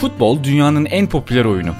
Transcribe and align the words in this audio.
Futbol 0.00 0.44
dünyanın 0.44 0.84
en 0.84 1.06
popüler 1.06 1.44
oyunu. 1.44 1.70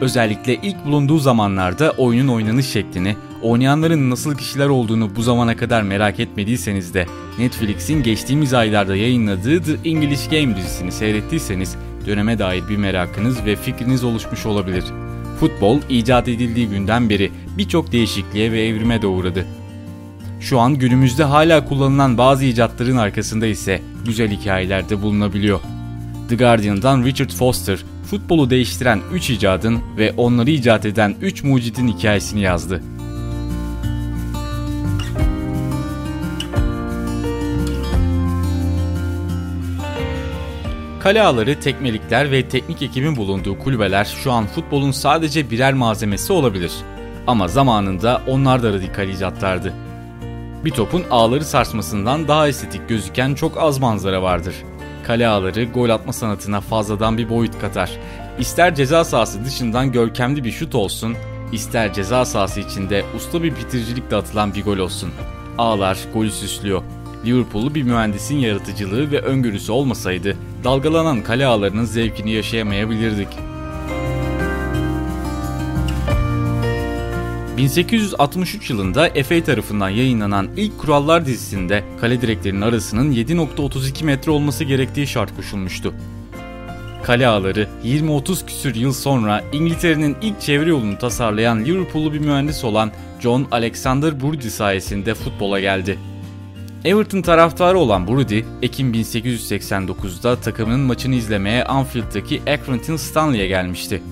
Özellikle 0.00 0.54
ilk 0.54 0.84
bulunduğu 0.84 1.18
zamanlarda 1.18 1.90
oyunun 1.90 2.32
oynanış 2.32 2.66
şeklini, 2.66 3.16
oynayanların 3.42 4.10
nasıl 4.10 4.34
kişiler 4.34 4.68
olduğunu 4.68 5.16
bu 5.16 5.22
zamana 5.22 5.56
kadar 5.56 5.82
merak 5.82 6.20
etmediyseniz 6.20 6.94
de 6.94 7.06
Netflix'in 7.38 8.02
geçtiğimiz 8.02 8.54
aylarda 8.54 8.96
yayınladığı 8.96 9.62
The 9.62 9.90
English 9.90 10.28
Game 10.28 10.56
dizisini 10.56 10.92
seyrettiyseniz 10.92 11.76
döneme 12.06 12.38
dair 12.38 12.68
bir 12.68 12.76
merakınız 12.76 13.44
ve 13.44 13.56
fikriniz 13.56 14.04
oluşmuş 14.04 14.46
olabilir. 14.46 14.84
Futbol 15.40 15.80
icat 15.88 16.28
edildiği 16.28 16.68
günden 16.68 17.10
beri 17.10 17.32
birçok 17.58 17.92
değişikliğe 17.92 18.52
ve 18.52 18.66
evrime 18.66 19.02
de 19.02 19.06
uğradı. 19.06 19.46
Şu 20.40 20.60
an 20.60 20.74
günümüzde 20.74 21.24
hala 21.24 21.64
kullanılan 21.64 22.18
bazı 22.18 22.44
icatların 22.44 22.96
arkasında 22.96 23.46
ise 23.46 23.82
güzel 24.06 24.30
hikayeler 24.30 24.88
de 24.88 25.02
bulunabiliyor. 25.02 25.60
The 26.28 26.36
Guardian'dan 26.36 27.04
Richard 27.04 27.30
Foster, 27.30 27.84
futbolu 28.10 28.50
değiştiren 28.50 29.00
3 29.12 29.30
icadın 29.30 29.80
ve 29.96 30.12
onları 30.16 30.50
icat 30.50 30.86
eden 30.86 31.14
3 31.20 31.44
mucidin 31.44 31.88
hikayesini 31.88 32.40
yazdı. 32.40 32.82
Kale 41.00 41.22
ağları, 41.22 41.60
tekmelikler 41.60 42.30
ve 42.30 42.48
teknik 42.48 42.82
ekibin 42.82 43.16
bulunduğu 43.16 43.58
kulübeler 43.58 44.04
şu 44.22 44.32
an 44.32 44.46
futbolun 44.46 44.90
sadece 44.90 45.50
birer 45.50 45.74
malzemesi 45.74 46.32
olabilir. 46.32 46.72
Ama 47.26 47.48
zamanında 47.48 48.22
onlar 48.26 48.62
da 48.62 48.72
radikal 48.72 49.08
icatlardı. 49.08 49.72
Bir 50.64 50.70
topun 50.70 51.04
ağları 51.10 51.44
sarsmasından 51.44 52.28
daha 52.28 52.48
estetik 52.48 52.88
gözüken 52.88 53.34
çok 53.34 53.62
az 53.62 53.78
manzara 53.78 54.22
vardır. 54.22 54.54
Kale 55.06 55.28
ağları 55.28 55.64
gol 55.64 55.90
atma 55.90 56.12
sanatına 56.12 56.60
fazladan 56.60 57.18
bir 57.18 57.28
boyut 57.28 57.58
katar. 57.58 57.90
İster 58.38 58.74
ceza 58.74 59.04
sahası 59.04 59.44
dışından 59.44 59.92
görkemli 59.92 60.44
bir 60.44 60.52
şut 60.52 60.74
olsun, 60.74 61.14
ister 61.52 61.92
ceza 61.92 62.24
sahası 62.24 62.60
içinde 62.60 63.04
usta 63.16 63.42
bir 63.42 63.56
bitiricilikle 63.56 64.16
atılan 64.16 64.54
bir 64.54 64.64
gol 64.64 64.78
olsun. 64.78 65.10
Ağlar 65.58 65.98
golü 66.14 66.30
süslüyor. 66.30 66.82
Liverpool'lu 67.26 67.74
bir 67.74 67.82
mühendisin 67.82 68.36
yaratıcılığı 68.36 69.10
ve 69.12 69.20
öngörüsü 69.20 69.72
olmasaydı 69.72 70.36
dalgalanan 70.64 71.22
kale 71.22 71.46
ağlarının 71.46 71.84
zevkini 71.84 72.30
yaşayamayabilirdik. 72.32 73.28
1863 77.56 78.70
yılında 78.70 79.10
FA 79.24 79.44
tarafından 79.44 79.88
yayınlanan 79.88 80.48
ilk 80.56 80.78
kurallar 80.78 81.26
dizisinde 81.26 81.84
kale 82.00 82.20
direklerinin 82.20 82.60
arasının 82.60 83.12
7.32 83.12 84.04
metre 84.04 84.30
olması 84.30 84.64
gerektiği 84.64 85.06
şart 85.06 85.36
koşulmuştu. 85.36 85.94
Kale 87.02 87.26
ağları 87.26 87.68
20-30 87.84 88.46
küsür 88.46 88.74
yıl 88.74 88.92
sonra 88.92 89.44
İngiltere'nin 89.52 90.16
ilk 90.22 90.40
çevre 90.40 90.70
yolunu 90.70 90.98
tasarlayan 90.98 91.64
Liverpool'lu 91.64 92.12
bir 92.12 92.18
mühendis 92.18 92.64
olan 92.64 92.92
John 93.20 93.46
Alexander 93.50 94.20
Brody 94.20 94.48
sayesinde 94.48 95.14
futbola 95.14 95.60
geldi. 95.60 95.98
Everton 96.84 97.22
taraftarı 97.22 97.78
olan 97.78 98.08
Brody, 98.08 98.42
Ekim 98.62 98.94
1889'da 98.94 100.40
takımının 100.40 100.80
maçını 100.80 101.14
izlemeye 101.14 101.64
Anfield'daki 101.64 102.42
Accrington 102.46 102.96
Stanley'e 102.96 103.46
gelmişti. 103.46 104.02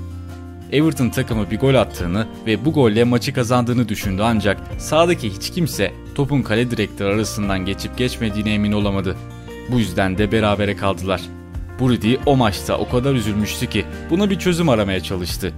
Everton 0.74 1.08
takımı 1.08 1.50
bir 1.50 1.58
gol 1.58 1.74
attığını 1.74 2.26
ve 2.46 2.64
bu 2.64 2.72
golle 2.72 3.04
maçı 3.04 3.32
kazandığını 3.32 3.88
düşündü 3.88 4.22
ancak 4.24 4.60
sahadaki 4.78 5.30
hiç 5.30 5.50
kimse 5.50 5.92
topun 6.14 6.42
kale 6.42 6.70
direkleri 6.70 7.08
arasından 7.08 7.64
geçip 7.64 7.98
geçmediğine 7.98 8.54
emin 8.54 8.72
olamadı. 8.72 9.16
Bu 9.68 9.78
yüzden 9.78 10.18
de 10.18 10.32
berabere 10.32 10.76
kaldılar. 10.76 11.20
Brady 11.80 12.16
o 12.26 12.36
maçta 12.36 12.78
o 12.78 12.88
kadar 12.88 13.14
üzülmüştü 13.14 13.66
ki 13.66 13.84
buna 14.10 14.30
bir 14.30 14.38
çözüm 14.38 14.68
aramaya 14.68 15.00
çalıştı. 15.00 15.52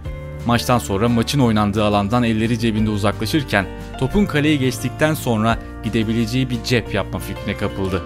Maçtan 0.47 0.79
sonra 0.79 1.09
maçın 1.09 1.41
oynandığı 1.41 1.85
alandan 1.85 2.23
elleri 2.23 2.59
cebinde 2.59 2.91
uzaklaşırken 2.91 3.67
topun 3.99 4.27
kaleyi 4.27 4.59
geçtikten 4.59 5.15
sonra 5.15 5.59
gidebileceği 5.85 6.51
bir 6.51 6.65
cep 6.65 6.95
yapma 6.95 7.19
fikrine 7.19 7.57
kapıldı. 7.57 8.03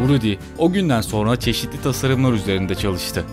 Brody 0.00 0.34
o 0.58 0.72
günden 0.72 1.00
sonra 1.00 1.36
çeşitli 1.36 1.82
tasarımlar 1.82 2.32
üzerinde 2.32 2.74
çalıştı. 2.74 3.24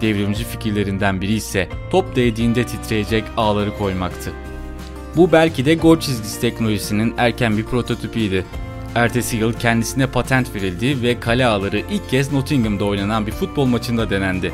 Devrimci 0.00 0.44
fikirlerinden 0.44 1.20
biri 1.20 1.32
ise 1.32 1.68
top 1.90 2.16
değdiğinde 2.16 2.66
titreyecek 2.66 3.24
ağları 3.36 3.78
koymaktı. 3.78 4.32
Bu 5.16 5.32
belki 5.32 5.64
de 5.64 5.74
gol 5.74 6.00
çizgisi 6.00 6.40
teknolojisinin 6.40 7.14
erken 7.18 7.58
bir 7.58 7.64
prototipiydi. 7.64 8.44
Ertesi 8.94 9.36
yıl 9.36 9.52
kendisine 9.52 10.06
patent 10.06 10.54
verildi 10.54 11.02
ve 11.02 11.20
kale 11.20 11.46
ağları 11.46 11.78
ilk 11.78 12.10
kez 12.10 12.32
Nottingham'da 12.32 12.84
oynanan 12.84 13.26
bir 13.26 13.32
futbol 13.32 13.66
maçında 13.66 14.10
denendi. 14.10 14.52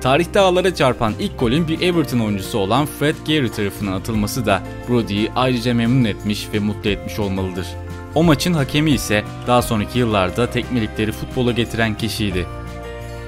Tarihte 0.00 0.40
ağlara 0.40 0.74
çarpan 0.74 1.14
ilk 1.20 1.40
golün 1.40 1.68
bir 1.68 1.80
Everton 1.80 2.18
oyuncusu 2.18 2.58
olan 2.58 2.86
Fred 2.86 3.16
Gary 3.26 3.48
tarafından 3.48 3.92
atılması 3.92 4.46
da 4.46 4.62
Brody'yi 4.88 5.30
ayrıca 5.36 5.74
memnun 5.74 6.04
etmiş 6.04 6.48
ve 6.54 6.58
mutlu 6.58 6.90
etmiş 6.90 7.18
olmalıdır. 7.18 7.66
O 8.14 8.22
maçın 8.22 8.54
hakemi 8.54 8.90
ise 8.90 9.24
daha 9.46 9.62
sonraki 9.62 9.98
yıllarda 9.98 10.50
tekmelikleri 10.50 11.12
futbola 11.12 11.52
getiren 11.52 11.94
kişiydi. 11.96 12.46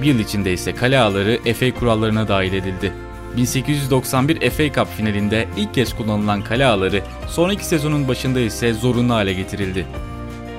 Bir 0.03 0.07
yıl 0.07 0.19
içinde 0.19 0.53
ise 0.53 0.75
kale 0.75 0.99
ağları 0.99 1.55
FA 1.55 1.75
kurallarına 1.79 2.29
dahil 2.29 2.53
edildi. 2.53 2.93
1891 3.37 4.51
FA 4.51 4.73
Cup 4.73 4.97
finalinde 4.97 5.49
ilk 5.57 5.75
kez 5.75 5.97
kullanılan 5.97 6.43
kale 6.43 6.67
ağları 6.67 7.03
sonraki 7.29 7.65
sezonun 7.65 8.09
başında 8.09 8.41
ise 8.41 8.73
zorunlu 8.73 9.15
hale 9.15 9.33
getirildi. 9.33 9.87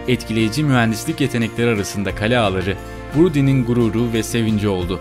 Etkileyici 0.07 0.63
mühendislik 0.63 1.21
yetenekleri 1.21 1.69
arasında 1.69 2.15
kale 2.15 2.37
ağları 2.37 2.77
Brody'nin 3.15 3.65
gururu 3.65 4.13
ve 4.13 4.23
sevinci 4.23 4.67
oldu. 4.67 4.99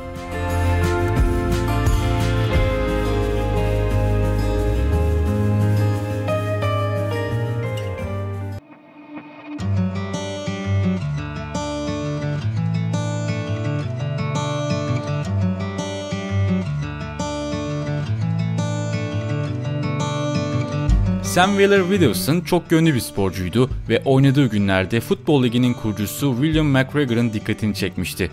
Sam 21.32 21.50
Wheeler-Williamson 21.50 22.44
çok 22.44 22.72
yönlü 22.72 22.94
bir 22.94 23.00
sporcuydu 23.00 23.70
ve 23.88 24.02
oynadığı 24.04 24.46
günlerde 24.46 25.00
Futbol 25.00 25.44
Ligi'nin 25.44 25.74
kurucusu 25.74 26.36
William 26.40 26.66
McGregor'ın 26.66 27.32
dikkatini 27.32 27.74
çekmişti. 27.74 28.30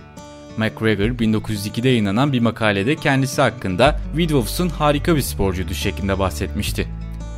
McGregor 0.56 1.04
1902'de 1.04 1.88
yayınlanan 1.88 2.32
bir 2.32 2.40
makalede 2.40 2.96
kendisi 2.96 3.42
hakkında 3.42 4.00
Widows'un 4.16 4.68
harika 4.68 5.16
bir 5.16 5.20
sporcuydu 5.20 5.74
şeklinde 5.74 6.18
bahsetmişti. 6.18 6.88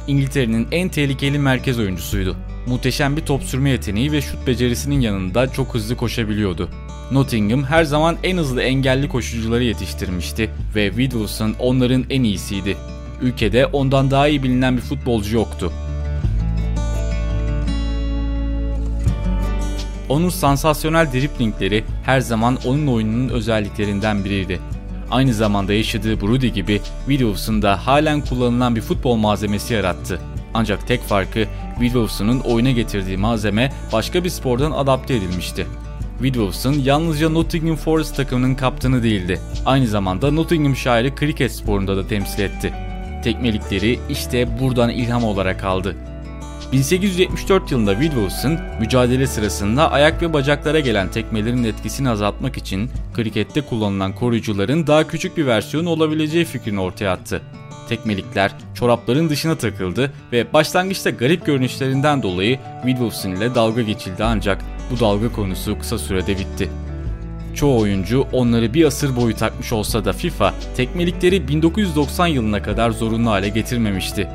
İngiltere'nin 0.06 0.68
en 0.72 0.88
tehlikeli 0.88 1.38
merkez 1.38 1.78
oyuncusuydu. 1.78 2.36
Muhteşem 2.66 3.16
bir 3.16 3.26
top 3.26 3.42
sürme 3.42 3.70
yeteneği 3.70 4.12
ve 4.12 4.20
şut 4.20 4.46
becerisinin 4.46 5.00
yanında 5.00 5.52
çok 5.52 5.74
hızlı 5.74 5.96
koşabiliyordu. 5.96 6.68
Nottingham 7.12 7.64
her 7.64 7.84
zaman 7.84 8.16
en 8.22 8.36
hızlı 8.36 8.62
engelli 8.62 9.08
koşucuları 9.08 9.64
yetiştirmişti 9.64 10.50
ve 10.74 10.88
Widowson 10.88 11.54
onların 11.58 12.04
en 12.10 12.22
iyisiydi. 12.22 12.76
Ülkede 13.22 13.66
ondan 13.66 14.10
daha 14.10 14.28
iyi 14.28 14.42
bilinen 14.42 14.76
bir 14.76 14.82
futbolcu 14.82 15.36
yoktu. 15.36 15.72
Onun 20.08 20.28
sansasyonel 20.28 21.12
driplingleri 21.12 21.84
her 22.04 22.20
zaman 22.20 22.58
onun 22.66 22.86
oyununun 22.86 23.28
özelliklerinden 23.28 24.24
biriydi. 24.24 24.60
Aynı 25.10 25.34
zamanda 25.34 25.72
yaşadığı 25.72 26.20
Brody 26.20 26.48
gibi 26.48 26.80
Williams'ın 27.06 27.62
da 27.62 27.86
halen 27.86 28.20
kullanılan 28.20 28.76
bir 28.76 28.80
futbol 28.80 29.16
malzemesi 29.16 29.74
yarattı. 29.74 30.20
Ancak 30.54 30.88
tek 30.88 31.02
farkı 31.02 31.46
Williams'ın 31.78 32.40
oyuna 32.40 32.70
getirdiği 32.70 33.16
malzeme 33.16 33.72
başka 33.92 34.24
bir 34.24 34.30
spordan 34.30 34.70
adapte 34.70 35.14
edilmişti. 35.14 35.66
Williamson 36.22 36.72
yalnızca 36.72 37.28
Nottingham 37.28 37.76
Forest 37.76 38.16
takımının 38.16 38.54
kaptanı 38.54 39.02
değildi. 39.02 39.40
Aynı 39.66 39.86
zamanda 39.86 40.30
Nottinghamshire 40.30 41.14
kriket 41.14 41.52
sporunda 41.52 41.96
da 41.96 42.06
temsil 42.08 42.42
etti 42.42 42.91
tekmelikleri 43.22 43.98
işte 44.08 44.60
buradan 44.60 44.90
ilham 44.90 45.24
olarak 45.24 45.64
aldı. 45.64 45.96
1874 46.72 47.72
yılında 47.72 48.00
Wilson 48.00 48.58
mücadele 48.80 49.26
sırasında 49.26 49.90
ayak 49.90 50.22
ve 50.22 50.32
bacaklara 50.32 50.80
gelen 50.80 51.10
tekmelerin 51.10 51.64
etkisini 51.64 52.08
azaltmak 52.08 52.56
için 52.56 52.90
krikette 53.14 53.60
kullanılan 53.60 54.14
koruyucuların 54.14 54.86
daha 54.86 55.06
küçük 55.06 55.36
bir 55.36 55.46
versiyonu 55.46 55.90
olabileceği 55.90 56.44
fikrini 56.44 56.80
ortaya 56.80 57.12
attı. 57.12 57.42
Tekmelikler 57.88 58.52
çorapların 58.74 59.28
dışına 59.28 59.58
takıldı 59.58 60.12
ve 60.32 60.52
başlangıçta 60.52 61.10
garip 61.10 61.46
görünüşlerinden 61.46 62.22
dolayı 62.22 62.58
Wilson 62.86 63.30
ile 63.30 63.54
dalga 63.54 63.82
geçildi 63.82 64.24
ancak 64.24 64.64
bu 64.90 65.00
dalga 65.00 65.32
konusu 65.32 65.78
kısa 65.78 65.98
sürede 65.98 66.38
bitti. 66.38 66.70
Çoğu 67.54 67.80
oyuncu 67.80 68.26
onları 68.32 68.74
bir 68.74 68.84
asır 68.84 69.16
boyu 69.16 69.36
takmış 69.36 69.72
olsa 69.72 70.04
da 70.04 70.12
FIFA 70.12 70.54
tekmelikleri 70.76 71.48
1990 71.48 72.26
yılına 72.26 72.62
kadar 72.62 72.90
zorunlu 72.90 73.30
hale 73.30 73.48
getirmemişti. 73.48 74.28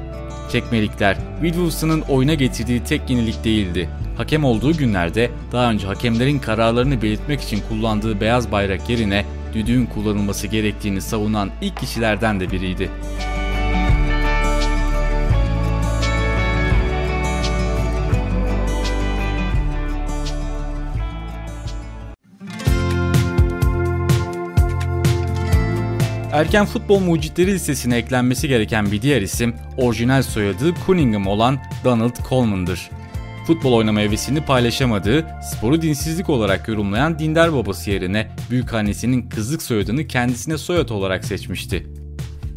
Çekmelikler, 0.51 1.17
Williamson'ın 1.41 2.01
oyuna 2.01 2.33
getirdiği 2.33 2.83
tek 2.83 3.09
yenilik 3.09 3.43
değildi. 3.43 3.89
Hakem 4.17 4.43
olduğu 4.43 4.77
günlerde 4.77 5.31
daha 5.51 5.71
önce 5.71 5.87
hakemlerin 5.87 6.39
kararlarını 6.39 7.01
belirtmek 7.01 7.41
için 7.41 7.61
kullandığı 7.69 8.21
beyaz 8.21 8.51
bayrak 8.51 8.89
yerine 8.89 9.25
düdüğün 9.53 9.85
kullanılması 9.85 10.47
gerektiğini 10.47 11.01
savunan 11.01 11.49
ilk 11.61 11.77
kişilerden 11.77 12.39
de 12.39 12.51
biriydi. 12.51 12.89
Erken 26.37 26.65
futbol 26.65 26.99
mucitleri 26.99 27.53
listesine 27.53 27.97
eklenmesi 27.97 28.47
gereken 28.47 28.91
bir 28.91 29.01
diğer 29.01 29.21
isim 29.21 29.55
orijinal 29.77 30.23
soyadı 30.23 30.73
Cunningham 30.85 31.27
olan 31.27 31.59
Donald 31.83 32.15
Coleman'dır. 32.29 32.89
Futbol 33.47 33.73
oynama 33.73 33.99
hevesini 33.99 34.45
paylaşamadığı, 34.45 35.25
sporu 35.51 35.81
dinsizlik 35.81 36.29
olarak 36.29 36.67
yorumlayan 36.67 37.19
dindar 37.19 37.53
babası 37.53 37.91
yerine 37.91 38.27
büyükannesinin 38.49 39.29
kızlık 39.29 39.61
soyadını 39.61 40.07
kendisine 40.07 40.57
soyad 40.57 40.89
olarak 40.89 41.25
seçmişti. 41.25 41.87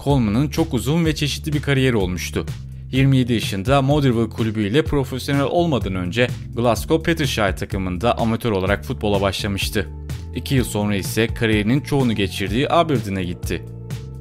Coleman'ın 0.04 0.48
çok 0.48 0.74
uzun 0.74 1.04
ve 1.04 1.14
çeşitli 1.14 1.52
bir 1.52 1.62
kariyeri 1.62 1.96
olmuştu. 1.96 2.46
27 2.92 3.32
yaşında 3.32 3.82
Motherwell 3.82 4.30
kulübü 4.30 4.66
ile 4.66 4.84
profesyonel 4.84 5.42
olmadan 5.44 5.94
önce 5.94 6.28
Glasgow 6.56 7.02
Petershire 7.02 7.54
takımında 7.54 8.18
amatör 8.18 8.52
olarak 8.52 8.84
futbola 8.84 9.20
başlamıştı. 9.20 9.88
2 10.34 10.54
yıl 10.54 10.64
sonra 10.64 10.96
ise 10.96 11.26
kariyerinin 11.26 11.80
çoğunu 11.80 12.12
geçirdiği 12.12 12.72
Aberdeen'e 12.72 13.24
gitti. 13.24 13.64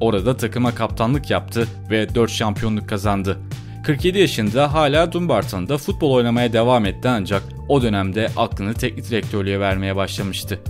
Orada 0.00 0.36
takıma 0.36 0.74
kaptanlık 0.74 1.30
yaptı 1.30 1.68
ve 1.90 2.14
4 2.14 2.30
şampiyonluk 2.30 2.88
kazandı. 2.88 3.38
47 3.84 4.18
yaşında 4.18 4.74
hala 4.74 5.12
Dumbarton'da 5.12 5.78
futbol 5.78 6.10
oynamaya 6.10 6.52
devam 6.52 6.86
etti 6.86 7.08
ancak 7.08 7.42
o 7.68 7.82
dönemde 7.82 8.28
aklını 8.36 8.74
teknik 8.74 9.10
direktörlüğe 9.10 9.60
vermeye 9.60 9.96
başlamıştı. 9.96 10.60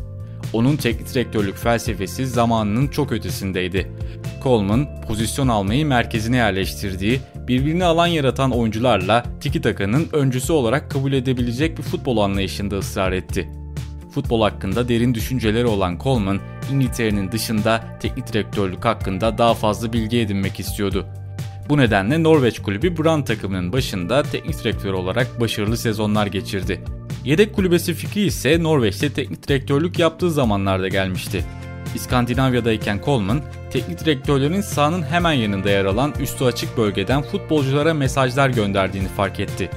Onun 0.53 0.77
teknik 0.77 1.15
direktörlük 1.15 1.57
felsefesi 1.57 2.27
zamanının 2.27 2.89
çok 2.89 3.13
ötesindeydi. 3.13 3.93
Coleman, 4.43 5.03
pozisyon 5.09 5.49
almayı 5.49 5.87
merkezine 5.87 6.37
yerleştirdiği, 6.37 7.21
birbirini 7.49 7.85
alan 7.85 8.07
yaratan 8.07 8.51
oyuncularla 8.51 9.25
tiki 9.41 9.61
takanın 9.61 10.09
öncüsü 10.13 10.53
olarak 10.53 10.91
kabul 10.91 11.13
edebilecek 11.13 11.79
bir 11.79 11.83
futbol 11.83 12.17
anlayışında 12.17 12.79
ısrar 12.79 13.13
etti. 13.13 13.60
Futbol 14.11 14.43
hakkında 14.43 14.89
derin 14.89 15.15
düşünceleri 15.15 15.67
olan 15.67 15.99
Coleman, 16.03 16.41
İngiltere'nin 16.73 17.33
dışında 17.33 17.85
teknik 18.01 18.33
direktörlük 18.33 18.85
hakkında 18.85 19.39
daha 19.39 19.55
fazla 19.55 19.93
bilgi 19.93 20.19
edinmek 20.19 20.61
istiyordu. 20.61 21.07
Bu 21.69 21.79
nedenle 21.79 22.23
Norveç 22.23 22.63
kulübü 22.63 22.99
Brann 22.99 23.23
takımının 23.23 23.73
başında 23.73 24.23
teknik 24.23 24.65
direktör 24.65 24.93
olarak 24.93 25.41
başarılı 25.41 25.77
sezonlar 25.77 26.27
geçirdi. 26.27 26.81
Yedek 27.25 27.55
kulübesi 27.55 27.95
fikri 27.95 28.21
ise 28.21 28.63
Norveç'te 28.63 29.13
teknik 29.13 29.49
direktörlük 29.49 29.99
yaptığı 29.99 30.31
zamanlarda 30.31 30.89
gelmişti. 30.89 31.45
İskandinavya'dayken 31.95 33.01
Coleman, 33.05 33.41
teknik 33.71 34.05
direktörlerin 34.05 34.61
sahanın 34.61 35.03
hemen 35.03 35.33
yanında 35.33 35.71
yer 35.71 35.85
alan 35.85 36.15
üstü 36.21 36.45
açık 36.45 36.77
bölgeden 36.77 37.23
futbolculara 37.23 37.95
mesajlar 37.95 38.49
gönderdiğini 38.49 39.09
fark 39.09 39.41
etti. 39.41 39.71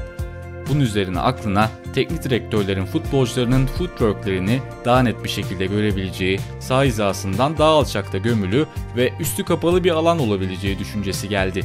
Bunun 0.70 0.80
üzerine 0.80 1.20
aklına 1.20 1.70
teknik 1.96 2.24
direktörlerin 2.24 2.86
futbolcularının 2.86 3.66
footworklerini 3.66 4.60
daha 4.86 5.00
net 5.04 5.24
bir 5.24 5.30
şekilde 5.30 5.66
görebileceği, 5.66 6.40
sağ 6.60 6.84
hizasından 6.84 7.58
daha 7.58 7.70
alçakta 7.70 8.18
gömülü 8.18 8.66
ve 8.98 9.14
üstü 9.20 9.46
kapalı 9.46 9.84
bir 9.84 9.92
alan 9.92 10.20
olabileceği 10.20 10.80
düşüncesi 10.80 11.30
geldi. 11.30 11.64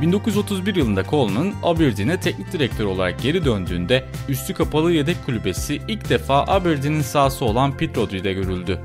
1931 0.00 0.74
yılında 0.74 1.04
Coleman, 1.04 1.54
Aberdeen'e 1.62 2.20
teknik 2.20 2.52
direktör 2.52 2.84
olarak 2.84 3.22
geri 3.22 3.44
döndüğünde 3.44 4.04
üstü 4.28 4.54
kapalı 4.54 4.92
yedek 4.92 5.26
kulübesi 5.26 5.82
ilk 5.88 6.08
defa 6.08 6.44
Aberdeen'in 6.46 7.00
sahası 7.00 7.44
olan 7.44 7.76
Pit 7.76 7.96
Rodri'de 7.96 8.32
görüldü. 8.32 8.80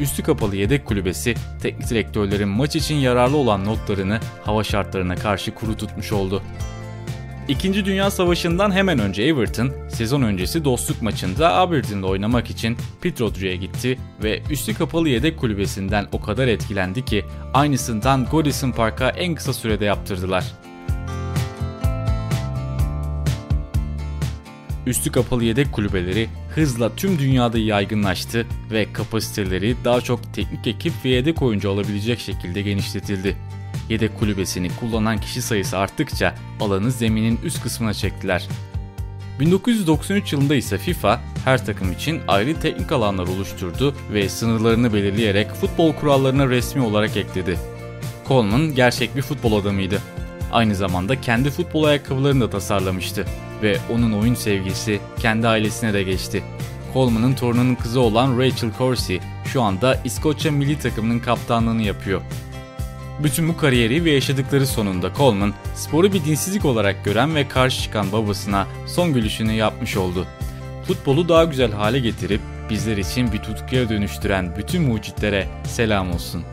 Üstü 0.00 0.22
kapalı 0.22 0.56
yedek 0.56 0.86
kulübesi 0.86 1.34
teknik 1.62 1.90
direktörlerin 1.90 2.48
maç 2.48 2.76
için 2.76 2.94
yararlı 2.94 3.36
olan 3.36 3.64
notlarını 3.64 4.20
hava 4.44 4.64
şartlarına 4.64 5.14
karşı 5.14 5.54
kuru 5.54 5.76
tutmuş 5.76 6.12
oldu. 6.12 6.42
İkinci 7.48 7.84
Dünya 7.84 8.10
Savaşı'ndan 8.10 8.70
hemen 8.70 8.98
önce 8.98 9.22
Everton, 9.22 9.72
sezon 9.88 10.22
öncesi 10.22 10.64
dostluk 10.64 11.02
maçında 11.02 11.54
Aberdeen'de 11.54 12.06
oynamak 12.06 12.50
için 12.50 12.76
Pit 13.00 13.20
Rodri'ye 13.20 13.56
gitti 13.56 13.98
ve 14.22 14.42
üstü 14.50 14.74
kapalı 14.74 15.08
yedek 15.08 15.38
kulübesinden 15.38 16.06
o 16.12 16.20
kadar 16.20 16.48
etkilendi 16.48 17.04
ki 17.04 17.24
aynısından 17.54 18.24
Goodison 18.24 18.72
Park'a 18.72 19.10
en 19.10 19.34
kısa 19.34 19.52
sürede 19.52 19.84
yaptırdılar. 19.84 20.44
Üstü 24.86 25.12
kapalı 25.12 25.44
yedek 25.44 25.72
kulübeleri 25.72 26.28
hızla 26.54 26.96
tüm 26.96 27.18
dünyada 27.18 27.58
yaygınlaştı 27.58 28.46
ve 28.70 28.92
kapasiteleri 28.92 29.76
daha 29.84 30.00
çok 30.00 30.34
teknik 30.34 30.66
ekip 30.66 30.92
ve 31.04 31.08
yedek 31.08 31.42
oyuncu 31.42 31.70
alabilecek 31.70 32.20
şekilde 32.20 32.62
genişletildi. 32.62 33.36
Yedek 33.88 34.18
kulübesini 34.18 34.70
kullanan 34.80 35.20
kişi 35.20 35.42
sayısı 35.42 35.78
arttıkça 35.78 36.34
alanı 36.60 36.90
zeminin 36.90 37.38
üst 37.44 37.62
kısmına 37.62 37.94
çektiler. 37.94 38.48
1993 39.40 40.32
yılında 40.32 40.54
ise 40.54 40.78
FIFA 40.78 41.20
her 41.44 41.66
takım 41.66 41.92
için 41.92 42.20
ayrı 42.28 42.60
teknik 42.60 42.92
alanlar 42.92 43.26
oluşturdu 43.26 43.94
ve 44.12 44.28
sınırlarını 44.28 44.92
belirleyerek 44.92 45.52
futbol 45.52 45.92
kurallarına 45.92 46.48
resmi 46.48 46.82
olarak 46.82 47.16
ekledi. 47.16 47.58
Coleman 48.28 48.74
gerçek 48.74 49.16
bir 49.16 49.22
futbol 49.22 49.60
adamıydı. 49.62 50.02
Aynı 50.52 50.74
zamanda 50.74 51.20
kendi 51.20 51.50
futbol 51.50 51.84
ayakkabılarını 51.84 52.40
da 52.40 52.50
tasarlamıştı 52.50 53.26
ve 53.62 53.78
onun 53.92 54.12
oyun 54.12 54.34
sevgisi 54.34 55.00
kendi 55.18 55.48
ailesine 55.48 55.94
de 55.94 56.02
geçti. 56.02 56.42
Coleman'ın 56.92 57.34
torununun 57.34 57.74
kızı 57.74 58.00
olan 58.00 58.38
Rachel 58.38 58.70
Corsi 58.78 59.20
şu 59.44 59.62
anda 59.62 60.00
İskoçya 60.04 60.52
milli 60.52 60.78
takımının 60.78 61.18
kaptanlığını 61.18 61.82
yapıyor. 61.82 62.22
Bütün 63.22 63.48
bu 63.48 63.56
kariyeri 63.56 64.04
ve 64.04 64.10
yaşadıkları 64.10 64.66
sonunda 64.66 65.12
Coleman, 65.16 65.54
sporu 65.74 66.12
bir 66.12 66.24
dinsizlik 66.24 66.64
olarak 66.64 67.04
gören 67.04 67.34
ve 67.34 67.48
karşı 67.48 67.82
çıkan 67.82 68.12
babasına 68.12 68.66
son 68.86 69.12
gülüşünü 69.12 69.52
yapmış 69.52 69.96
oldu. 69.96 70.26
Futbolu 70.86 71.28
daha 71.28 71.44
güzel 71.44 71.72
hale 71.72 71.98
getirip 71.98 72.40
bizler 72.70 72.96
için 72.96 73.32
bir 73.32 73.38
tutkuya 73.38 73.88
dönüştüren 73.88 74.56
bütün 74.58 74.82
mucitlere 74.82 75.48
selam 75.64 76.12
olsun. 76.12 76.44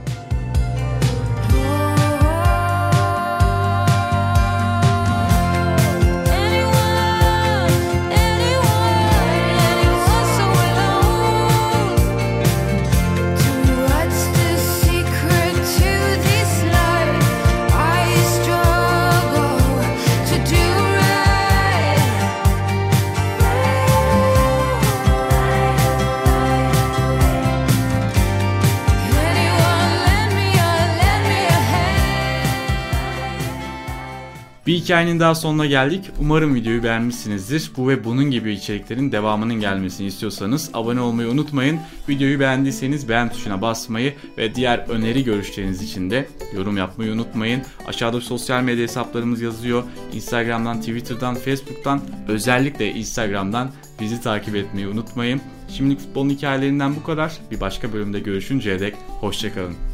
Hikayenin 34.83 35.19
daha 35.19 35.35
sonuna 35.35 35.65
geldik. 35.65 36.05
Umarım 36.19 36.55
videoyu 36.55 36.83
beğenmişsinizdir. 36.83 37.71
Bu 37.77 37.89
ve 37.89 38.03
bunun 38.03 38.31
gibi 38.31 38.51
içeriklerin 38.51 39.11
devamının 39.11 39.59
gelmesini 39.59 40.07
istiyorsanız 40.07 40.69
abone 40.73 40.99
olmayı 40.99 41.29
unutmayın. 41.29 41.79
Videoyu 42.09 42.39
beğendiyseniz 42.39 43.09
beğen 43.09 43.29
tuşuna 43.29 43.61
basmayı 43.61 44.13
ve 44.37 44.55
diğer 44.55 44.79
öneri 44.79 45.23
görüşleriniz 45.23 45.81
için 45.81 46.09
de 46.09 46.27
yorum 46.55 46.77
yapmayı 46.77 47.13
unutmayın. 47.13 47.61
Aşağıda 47.87 48.21
sosyal 48.21 48.63
medya 48.63 48.83
hesaplarımız 48.83 49.41
yazıyor. 49.41 49.83
Instagram'dan, 50.13 50.79
Twitter'dan, 50.79 51.35
Facebook'tan 51.35 52.01
özellikle 52.27 52.91
Instagram'dan 52.91 53.71
bizi 54.01 54.21
takip 54.21 54.55
etmeyi 54.55 54.87
unutmayın. 54.87 55.41
Şimdilik 55.69 55.99
futbolun 55.99 56.29
hikayelerinden 56.29 56.95
bu 56.95 57.03
kadar. 57.03 57.33
Bir 57.51 57.61
başka 57.61 57.93
bölümde 57.93 58.19
görüşünceye 58.19 58.79
dek 58.79 58.95
hoşçakalın. 59.19 59.92